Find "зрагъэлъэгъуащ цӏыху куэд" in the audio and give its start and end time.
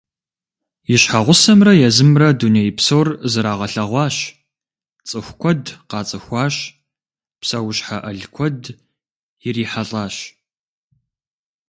3.31-5.63